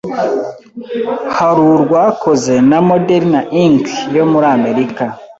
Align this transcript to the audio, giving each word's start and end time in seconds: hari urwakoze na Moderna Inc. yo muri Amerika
hari 1.37 1.61
urwakoze 1.75 2.53
na 2.69 2.79
Moderna 2.89 3.39
Inc. 3.65 3.83
yo 4.15 4.23
muri 4.31 4.47
Amerika 4.57 5.03